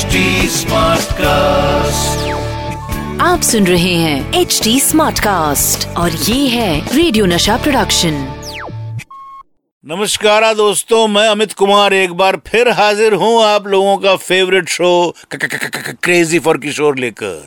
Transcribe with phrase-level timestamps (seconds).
[0.00, 0.20] HD
[1.14, 2.28] cast
[3.22, 8.14] आप सुन रहे हैं एच डी स्मार्ट कास्ट और ये है रेडियो नशा प्रोडक्शन
[9.84, 15.14] नमस्कार दोस्तों मैं अमित कुमार एक बार फिर हाजिर हूँ आप लोगों का favourite show
[15.34, 17.46] crazy for Kishore लेकर।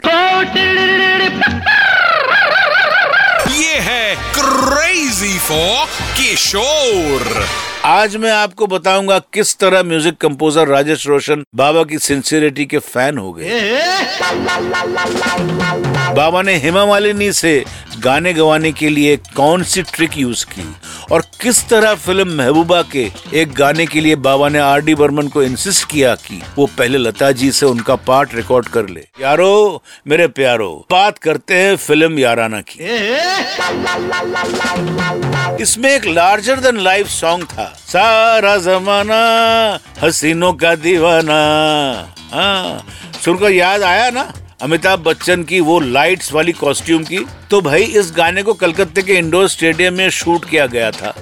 [3.52, 5.86] ये है क्रेजी फॉर
[6.18, 7.46] किशोर
[7.86, 13.18] आज मैं आपको बताऊँगा किस तरह म्यूज़िक कंपोजर राजेश रोशन बाबा की सिंसियरिटी के फ़ैन
[13.18, 13.60] हो गए।
[16.16, 17.64] बाबा ने हेमा मालिनी से
[18.04, 20.66] गाने गवाने के लिए कौन सी ट्रिक यूज़ की
[21.12, 23.10] और किस तरह फ़िल्म महबूबा के
[23.41, 26.98] एक गाने के लिए बाबा ने आर डी बर्मन को इंसिस्ट किया कि वो पहले
[26.98, 32.20] लता जी से उनका पार्ट रिकॉर्ड कर ले। यारो, मेरे प्यारो, बात करते हैं फ़िल्म
[32.20, 32.84] याराना की।
[35.62, 39.17] इसमें एक लार्जर देन लाइफ सॉन्ग था। सारा जमाना
[40.02, 41.35] हसीनों का दीवाना।
[42.31, 42.85] हाँ
[43.23, 44.32] सुनकर याद आया ना?
[44.62, 47.20] अमिताभ बच्चन की वो लाइट्स वाली कॉस्ट्यूम की?
[47.49, 51.13] तो भाई, इस गाने को कलकत्ते के इंडोर स्टेडियम में शूट किया गया था,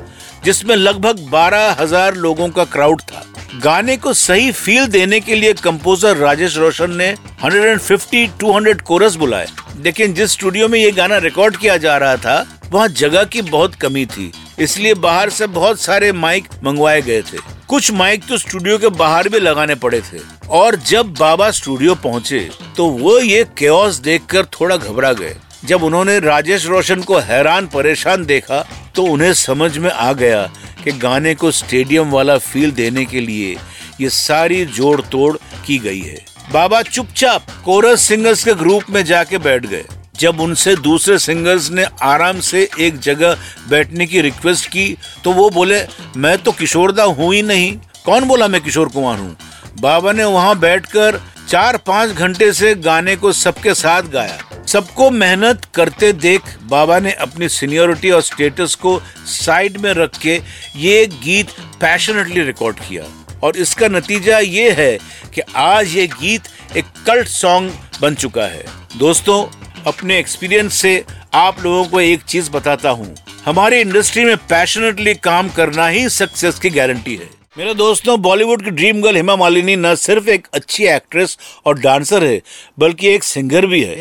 [0.45, 3.23] जिसमें लगभग बारह हज़ार लोगों का क्राउड था।
[3.63, 9.47] गाने को सही फील देने के लिए कंपोजर राजेश रोशन ने 150 200 कोरस बुलाए।
[9.77, 13.73] लेकिन जिस स्टूडियो में ये गाना रिकॉर्ड किया जा रहा था वहाँ जगह की बहुत
[13.75, 17.38] कमी थी, इसलिए बाहर से बहुत सारे माइक मंगवाए गए थे।
[17.69, 20.19] कुछ माइक तो स्टूडियो के बाहर भी लगाने पड़े थे।
[20.50, 22.39] और जब बाबा स्टूडियो पहुँचे
[22.78, 28.25] तो वो ये केओस देखकर थोड़ा घबरा गए। जब उन्होंने राजेश रोशन को हैरान, परेशान
[28.25, 30.50] देखा तो उन्हें समझ में आ गया
[30.83, 33.56] कि गाने को स्टेडियम वाला फील देने के लिए
[34.02, 35.35] ये सारी जोड़ तोड़
[35.66, 39.85] की गई है। बाबा चुपचाप कोरस सिंगर्स के ग्रुप में जाके बैठ गए।
[40.22, 43.38] जब उनसे दूसरे सिंगर्स ने आराम से एक जगह
[43.69, 45.81] बैठने की रिक्वेस्ट की तो वो बोले,
[46.17, 47.72] मैं तो किशोरदा हूँ ही नहीं।
[48.05, 49.36] कौन बोला मैं किशोर कुमार हूँ?
[49.80, 55.66] बाबा ने वहाँ बैठकर चार पाँच घंटे से गाने को सबके साथ गाया। सबको मेहनत
[55.75, 60.40] करते देख बाबा ने अपनी सीनियोरिटी और स्टेटस को साइड में रख के
[60.78, 61.50] ये गीत
[61.81, 63.03] पैशनेटली रिकॉर्ड किया।
[63.44, 64.97] और इसका नतीजा ये है
[65.34, 68.63] कि आज ये गीत एक कल्ट सॉन्ग बन चुका है।
[68.97, 69.44] दोस्तों
[69.88, 71.03] अपने एक्सपीरियंस से
[71.34, 73.16] आप लोगों को एक चीज़ बताता हूँ।
[73.46, 78.72] हमारी इंडस्ट्री में पैशनेटली काम करना ही सक्सेस की गारंटी है। मेरे दोस्तों बॉलीवुड की
[78.72, 82.42] ड्रीम गर्ल हेमा मालिनी न सिर्फ़ एक अच्छी एक्ट्रेस और डांसर है,
[82.80, 83.96] बल्कि एक सिंगर भी है।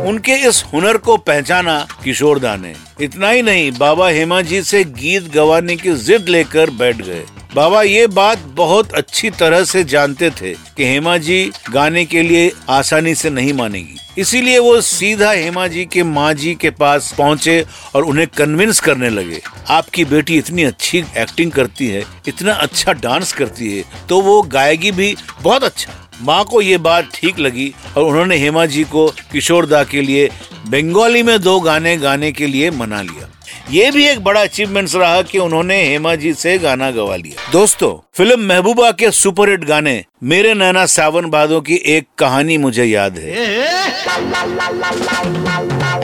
[0.00, 4.84] उनके इस हुनर को पहचाना किशोर दा ने। इतना ही नहीं, बाबा हेमा जी से
[4.84, 10.30] गीत गवाने की जिद लेकर बैठ गए। बाबा, ये बात बहुत अच्छी तरह से जानते
[10.30, 15.66] थे कि हेमा जी गाने के लिए आसानी से नहीं मानेगी। इसीलिए वो सीधा हेमा
[15.66, 20.64] जी के माँ जी के पास पहुँचे और उन्हें कन्विंस करने लगे। आपकी बेटी इतनी
[20.64, 25.92] अच्छी एक्टिंग करती है, इतना अच्छा डांस करती है तो वो गाएगी भी बहुत अच्छा।
[26.22, 30.28] माँ को ये बात ठीक लगी और उन्होंने हेमा जी को किशोर दा के लिए
[30.68, 33.23] बंगाली में दो गाने गाने के लिए मना लिया।
[33.70, 38.08] ये भी एक बड़ा अचीवमेंट रहा कि उन्होंने हेमा जी से गाना गवा लिया। दोस्तों
[38.16, 43.30] फ़िल्म महबूबा के सुपरहिट गाने, मेरे नैना सावन बादों की एक कहानी मुझे याद है।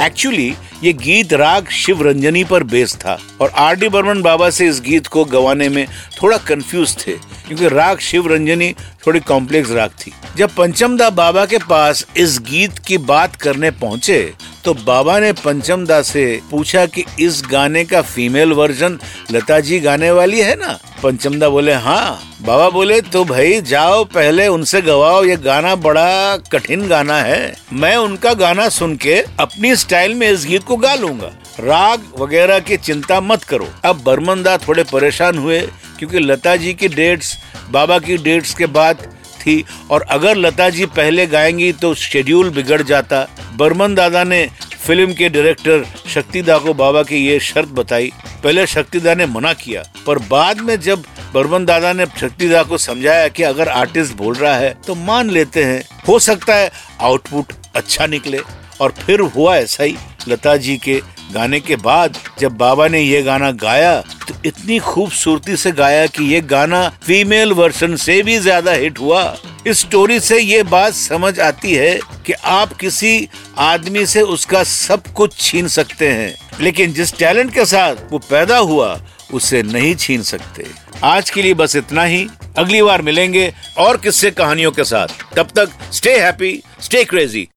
[0.07, 0.49] एक्चुअली
[0.83, 4.81] ये गीत राग शिव रंजनी पर बेस था, और आर डी बर्मन बाबा से इस
[4.81, 5.87] गीत को गवाने में
[6.23, 7.13] थोड़ा कंफ्यूज थे,
[7.47, 8.73] क्योंकि राग शिव रंजनी
[9.07, 14.23] थोड़ी कॉम्प्लेक्स राग थी। जब पंचमदा बाबा के पास इस गीत की बात करने पहुँचे
[14.65, 18.99] तो बाबा ने पंचमदा से पूछा कि इस गाने का फीमेल वर्जन
[19.33, 20.79] लता जी गाने वाली है ना?
[21.03, 26.87] पंचमदा बोले हाँ बाबा बोले तो भाई जाओ, पहले उनसे गवाओ, ये गाना बड़ा कठिन
[26.89, 31.31] गाना है। मैं उनका गाना सुन के अपनी स्टाइल में इस गीत को गा लूँगा।
[31.61, 35.61] राग वगैरह की चिंता मत करो। अब बर्मनदा थोड़े परेशान हुए,
[35.99, 37.37] क्योंकि लता जी की डेट्स,
[37.71, 39.07] बाबा की डेट्स के बाद
[39.41, 44.49] थी, और अगर लता जी पहले गाएँगी तो शेड्यूल बिगड़ जाता। बर्मन दादा ने
[44.87, 48.13] फ़िल्म के डायरेक्टर शक्तिदा को बाबा की ये शर्त बताई।
[48.45, 51.03] पहले शक्तिदा ने मना किया, पर बाद में जब
[51.35, 55.65] बर्मन दादा ने शक्तिदा को समझाया कि अगर आर्टिस्ट बोल रहा है तो मान लेते
[55.65, 58.41] हैं। हो सकता है आउटपुट अच्छा निकले।
[58.81, 59.97] और फिर हुआ ऐसा ही,
[60.29, 61.01] लता जी के
[61.33, 66.25] गाने के बाद जब बाबा ने ये गाना गाया तो इतनी खूबसूरती से गाया कि
[66.25, 69.23] ये गाना फीमेल वर्जन से भी ज़्यादा हिट हुआ।
[69.67, 71.95] इस स्टोरी से ये बात समझ आती है
[72.27, 73.29] कि आप किसी
[73.59, 78.57] आदमी से उसका सब कुछ छीन सकते हैं। लेकिन जिस टैलेंट के साथ वो पैदा
[78.59, 79.01] हुआ,
[79.33, 80.67] उसे नहीं छीन सकते।
[81.05, 82.27] आज के लिए बस इतना ही।
[82.59, 87.49] अगली बार मिलेंगे और किस्से कहानियों के साथ। तब तक स्टे हैप्पी स्टे क्रेजी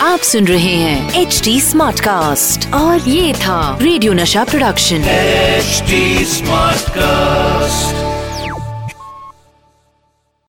[0.00, 5.82] आप सुन रहे हैं एच डी स्मार्ट कास्ट और ये था रेडियो नशा प्रोडक्शन एच
[6.28, 8.05] स्मार्ट Smartcast.